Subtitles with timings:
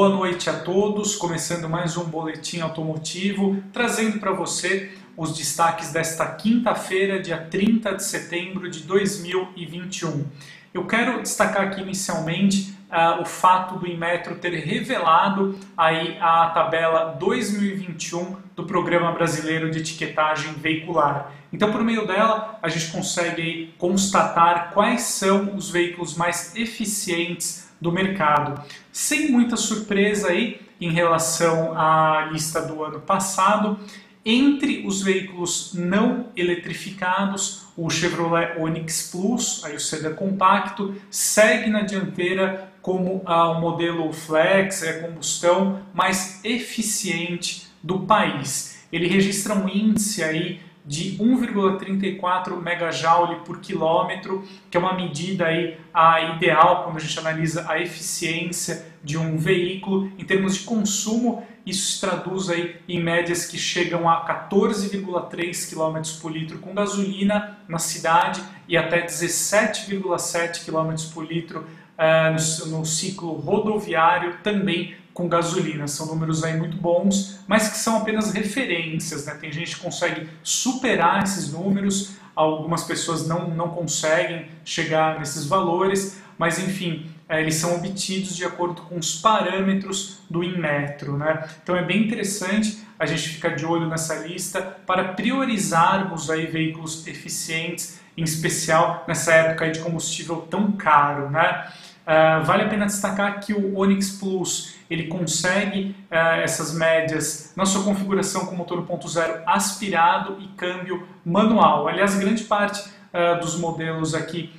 [0.00, 6.24] Boa noite a todos, começando mais um boletim automotivo, trazendo para você os destaques desta
[6.24, 10.24] quinta-feira, dia 30 de setembro de 2021.
[10.72, 17.14] Eu quero destacar aqui inicialmente uh, o fato do Inmetro ter revelado aí a tabela
[17.20, 21.30] 2021 do Programa Brasileiro de Etiquetagem Veicular.
[21.52, 27.69] Então, por meio dela, a gente consegue aí, constatar quais são os veículos mais eficientes
[27.80, 28.62] do mercado.
[28.92, 33.78] Sem muita surpresa aí em relação à lista do ano passado,
[34.24, 41.82] entre os veículos não eletrificados, o Chevrolet Onix Plus, aí o sedã compacto, segue na
[41.82, 48.84] dianteira como ah, o modelo flex, é combustão mais eficiente do país.
[48.92, 50.60] Ele registra um índice aí
[50.90, 57.16] de 1,34 megajoule por quilômetro, que é uma medida aí a ideal quando a gente
[57.16, 61.46] analisa a eficiência de um veículo em termos de consumo.
[61.64, 67.58] Isso se traduz aí em médias que chegam a 14,3 km por litro com gasolina
[67.68, 75.28] na cidade e até 17,7 km por litro uh, no, no ciclo rodoviário também com
[75.28, 75.86] gasolina.
[75.86, 79.26] São números aí muito bons, mas que são apenas referências.
[79.26, 79.34] Né?
[79.34, 86.20] Tem gente que consegue superar esses números, algumas pessoas não, não conseguem chegar nesses valores,
[86.38, 91.16] mas enfim, é, eles são obtidos de acordo com os parâmetros do Inmetro.
[91.16, 91.48] Né?
[91.62, 97.06] Então é bem interessante a gente ficar de olho nessa lista para priorizarmos aí veículos
[97.06, 101.30] eficientes, em especial nessa época de combustível tão caro.
[101.30, 101.70] Né?
[102.10, 107.64] Uh, vale a pena destacar que o Onix Plus ele consegue uh, essas médias na
[107.64, 111.86] sua configuração com motor 1.0 aspirado e câmbio manual.
[111.86, 112.80] Aliás, grande parte
[113.14, 114.52] uh, dos modelos aqui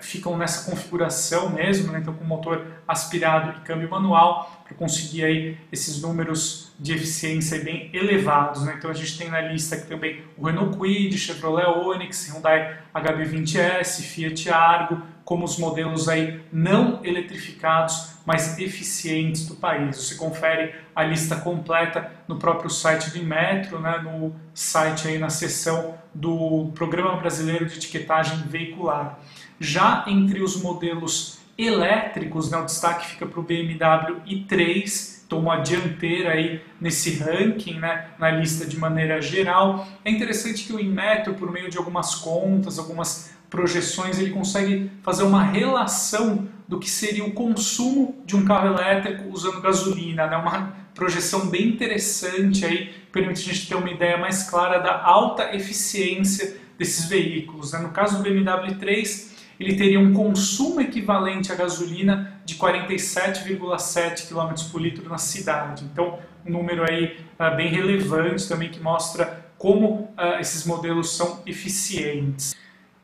[0.00, 1.98] ficam nessa configuração mesmo, né?
[1.98, 7.88] então com motor aspirado e câmbio manual, para conseguir aí esses números de eficiência bem
[7.92, 8.64] elevados.
[8.64, 8.74] Né?
[8.76, 14.02] Então a gente tem na lista aqui também o Renault Kwid, Chevrolet Onix, Hyundai HB20S,
[14.02, 19.96] Fiat Argo, como os modelos aí não eletrificados, mas eficientes do país.
[19.96, 25.30] Você confere a lista completa no próprio site do Inmetro, né, no site aí na
[25.30, 29.18] seção do Programa Brasileiro de Etiquetagem Veicular.
[29.58, 35.58] Já entre os modelos elétricos, né, o destaque fica para o BMW i3, tomou a
[35.58, 39.86] dianteira aí nesse ranking, né, na lista de maneira geral.
[40.04, 45.22] É interessante que o Inmetro, por meio de algumas contas, algumas projeções, ele consegue fazer
[45.22, 50.36] uma relação do que seria o consumo de um carro elétrico usando gasolina, né?
[50.36, 55.54] uma projeção bem interessante aí, permite a gente ter uma ideia mais clara da alta
[55.54, 57.72] eficiência desses veículos.
[57.72, 57.80] Né?
[57.80, 64.70] No caso do BMW 3, ele teria um consumo equivalente à gasolina de 47,7 km
[64.70, 65.84] por litro na cidade.
[65.84, 71.42] Então, um número aí uh, bem relevante também que mostra como uh, esses modelos são
[71.46, 72.54] eficientes.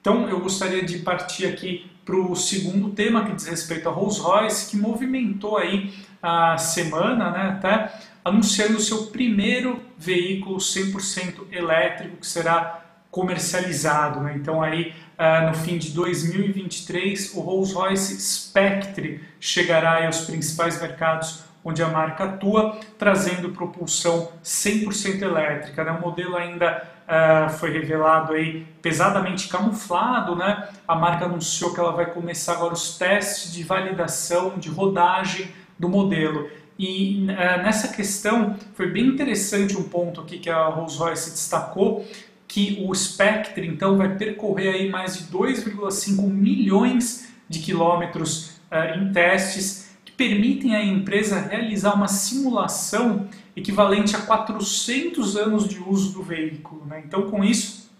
[0.00, 4.70] Então eu gostaria de partir aqui para o segundo tema que diz respeito a Rolls-Royce,
[4.70, 7.92] que movimentou aí a semana, né, até
[8.24, 14.20] anunciando o seu primeiro veículo 100% elétrico que será comercializado.
[14.20, 14.34] Né?
[14.36, 21.82] Então aí uh, no fim de 2023 o Rolls-Royce Spectre chegará aos principais mercados onde
[21.82, 25.84] a marca atua, trazendo propulsão 100% elétrica.
[25.84, 25.92] Né?
[25.92, 30.68] O modelo ainda uh, foi revelado aí pesadamente camuflado, né?
[30.86, 35.88] A marca anunciou que ela vai começar agora os testes de validação, de rodagem do
[35.88, 36.48] modelo.
[36.78, 42.06] E uh, nessa questão foi bem interessante um ponto aqui que a Rolls-Royce destacou,
[42.50, 49.12] que o Spectre então vai percorrer aí mais de 2,5 milhões de quilômetros uh, em
[49.12, 49.90] testes
[50.20, 56.84] permitem à empresa realizar uma simulação equivalente a 400 anos de uso do veículo.
[56.84, 57.02] Né?
[57.06, 57.90] Então, com isso,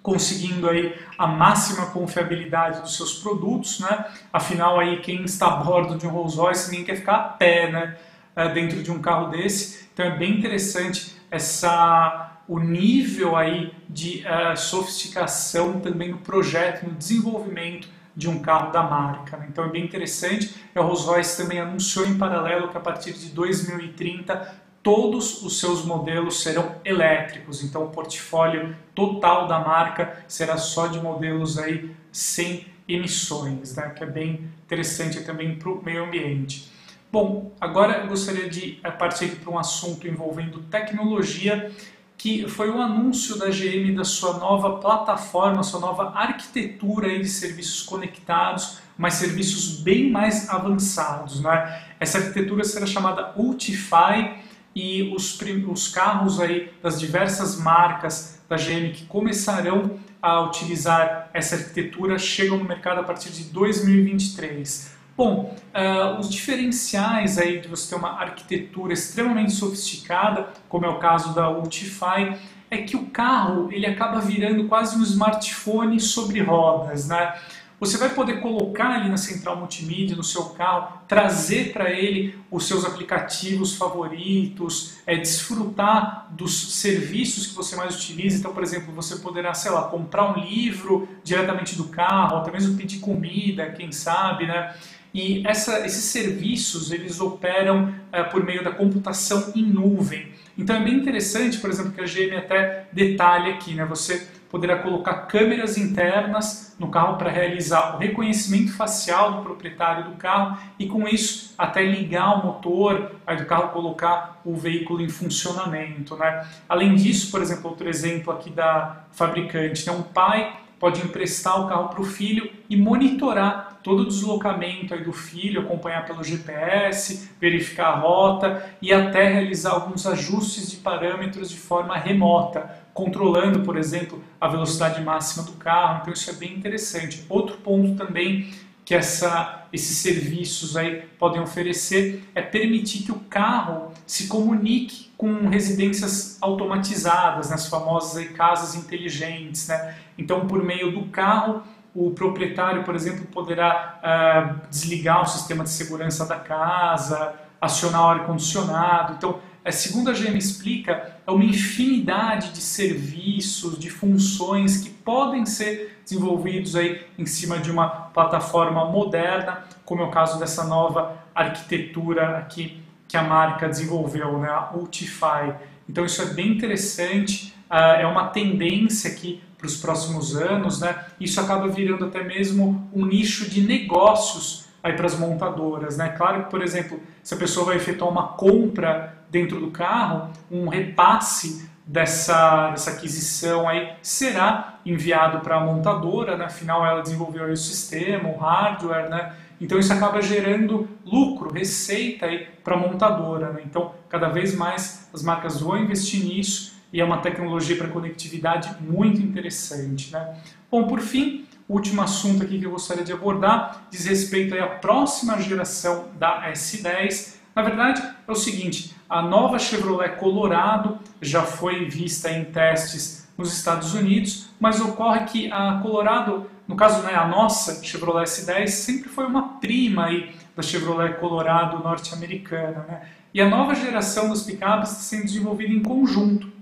[0.00, 4.04] conseguindo aí a máxima confiabilidade dos seus produtos, né?
[4.32, 7.72] Afinal, aí quem está a bordo de um Rolls Royce nem quer ficar a pé,
[7.72, 7.96] né?
[8.36, 9.88] Eh, dentro de um carro desse.
[9.92, 16.92] Então é bem interessante essa o nível aí de uh, sofisticação também no projeto, no
[16.92, 19.36] desenvolvimento de um carro da marca.
[19.36, 19.46] Né?
[19.50, 20.54] Então é bem interessante.
[20.74, 26.42] A Rolls-Royce também anunciou em paralelo que a partir de 2030 todos os seus modelos
[26.42, 27.62] serão elétricos.
[27.62, 33.90] Então o portfólio total da marca será só de modelos aí sem emissões, né?
[33.90, 36.70] que é bem interessante também para o meio ambiente.
[37.10, 41.72] Bom, agora eu gostaria de partir para um assunto envolvendo tecnologia
[42.18, 47.82] que foi o anúncio da GM da sua nova plataforma, sua nova arquitetura de serviços
[47.82, 51.40] conectados, mas serviços bem mais avançados.
[51.40, 51.82] Né?
[52.00, 54.34] Essa arquitetura será chamada Ultify
[54.74, 61.56] e os, os carros aí das diversas marcas da GM que começarão a utilizar essa
[61.56, 64.95] arquitetura chegam no mercado a partir de 2023.
[65.16, 70.98] Bom, uh, os diferenciais aí de você ter uma arquitetura extremamente sofisticada, como é o
[70.98, 72.36] caso da Ultify,
[72.70, 77.34] é que o carro ele acaba virando quase um smartphone sobre rodas, né?
[77.78, 82.66] Você vai poder colocar ali na central multimídia, no seu carro, trazer para ele os
[82.66, 88.38] seus aplicativos favoritos, é, desfrutar dos serviços que você mais utiliza.
[88.38, 92.78] Então, por exemplo, você poderá, sei lá, comprar um livro diretamente do carro, até mesmo
[92.78, 94.74] pedir comida, quem sabe, né?
[95.16, 100.28] E essa, esses serviços eles operam é, por meio da computação em nuvem.
[100.58, 103.86] Então é bem interessante, por exemplo, que a GM até detalha aqui, né?
[103.86, 110.16] Você poderá colocar câmeras internas no carro para realizar o reconhecimento facial do proprietário do
[110.16, 115.08] carro e com isso até ligar o motor aí do carro colocar o veículo em
[115.08, 116.46] funcionamento, né?
[116.68, 119.92] Além disso, por exemplo, outro exemplo aqui da fabricante, né?
[119.92, 125.04] um pai pode emprestar o carro para o filho e monitorar todo o deslocamento aí
[125.04, 131.48] do filho, acompanhar pelo GPS, verificar a rota e até realizar alguns ajustes de parâmetros
[131.48, 136.00] de forma remota, controlando, por exemplo, a velocidade máxima do carro.
[136.02, 137.24] Então isso é bem interessante.
[137.28, 138.50] Outro ponto também
[138.84, 145.48] que essa, esses serviços aí podem oferecer é permitir que o carro se comunique com
[145.48, 149.68] residências automatizadas, nas né, famosas aí, casas inteligentes.
[149.68, 149.94] Né?
[150.18, 151.62] Então, por meio do carro,
[151.94, 158.08] o proprietário, por exemplo, poderá uh, desligar o sistema de segurança da casa, acionar o
[158.08, 159.14] ar-condicionado.
[159.14, 159.40] Então,
[159.70, 166.76] segundo a GM explica, é uma infinidade de serviços, de funções que podem ser desenvolvidos
[166.76, 172.85] aí em cima de uma plataforma moderna, como é o caso dessa nova arquitetura aqui
[173.08, 175.54] que a marca desenvolveu, né, a Ultify.
[175.88, 181.04] Então isso é bem interessante, uh, é uma tendência aqui para os próximos anos, né?
[181.18, 186.10] Isso acaba virando até mesmo um nicho de negócios aí para as montadoras, né?
[186.10, 190.68] Claro que, por exemplo, se a pessoa vai efetuar uma compra dentro do carro, um
[190.68, 196.46] repasse dessa, dessa aquisição aí será enviado para a montadora, né?
[196.46, 199.32] afinal ela desenvolveu o sistema, o hardware, né?
[199.60, 202.26] Então isso acaba gerando lucro, receita
[202.62, 203.52] para a montadora.
[203.52, 203.62] Né?
[203.64, 208.74] Então cada vez mais as marcas vão investir nisso e é uma tecnologia para conectividade
[208.80, 210.12] muito interessante.
[210.12, 210.36] Né?
[210.70, 214.66] Bom, por fim, o último assunto aqui que eu gostaria de abordar diz respeito à
[214.66, 217.36] próxima geração da S10.
[217.54, 223.52] Na verdade, é o seguinte, a nova Chevrolet Colorado já foi vista em testes nos
[223.52, 229.08] Estados Unidos, mas ocorre que a Colorado, no caso né, a nossa Chevrolet S10, sempre
[229.08, 232.84] foi uma prima aí da Chevrolet Colorado norte-americana.
[232.88, 233.08] Né?
[233.32, 236.56] E a nova geração das picapes está sendo desenvolvida em conjunto.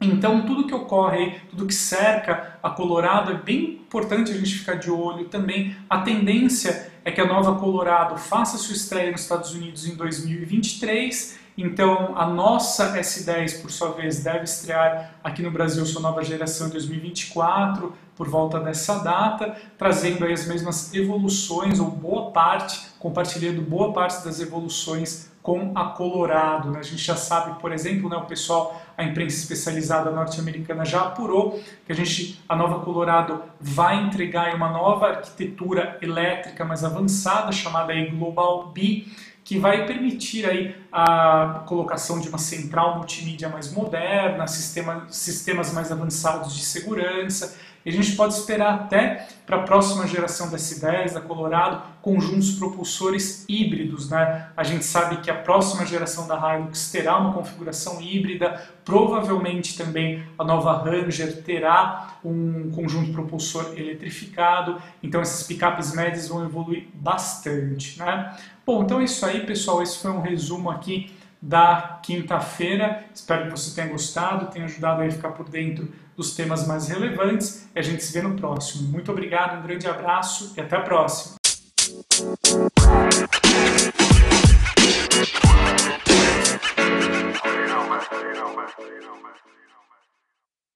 [0.00, 4.74] Então, tudo que ocorre, tudo que cerca a Colorado é bem importante a gente ficar
[4.74, 5.76] de olho também.
[5.90, 11.38] A tendência é que a nova Colorado faça sua estreia nos Estados Unidos em 2023.
[11.60, 16.68] Então, a nossa S10, por sua vez, deve estrear aqui no Brasil sua nova geração
[16.68, 23.92] em 2024, por volta dessa data, trazendo as mesmas evoluções, ou boa parte, compartilhando boa
[23.92, 26.70] parte das evoluções com a Colorado.
[26.70, 26.78] Né?
[26.78, 31.60] A gente já sabe, por exemplo, né, o pessoal, a imprensa especializada norte-americana já apurou
[31.84, 37.92] que a gente, a nova Colorado vai entregar uma nova arquitetura elétrica mais avançada chamada
[38.10, 39.06] Global B,
[39.48, 45.90] que vai permitir aí a colocação de uma central multimídia mais moderna, sistema, sistemas mais
[45.90, 51.14] avançados de segurança e a gente pode esperar até para a próxima geração da S10,
[51.14, 54.10] da Colorado, conjuntos propulsores híbridos.
[54.10, 54.48] Né?
[54.56, 60.22] A gente sabe que a próxima geração da Hilux terá uma configuração híbrida, provavelmente também
[60.38, 67.98] a nova Ranger terá um conjunto propulsor eletrificado, então essas picapes médias vão evoluir bastante.
[67.98, 68.36] Né?
[68.66, 69.82] Bom, então é isso aí, pessoal.
[69.82, 73.04] Esse foi um resumo aqui da quinta-feira.
[73.14, 77.68] Espero que você tenha gostado, tenha ajudado a ficar por dentro dos temas mais relevantes
[77.74, 78.88] e a gente se vê no próximo.
[78.88, 81.36] Muito obrigado, um grande abraço e até a próxima.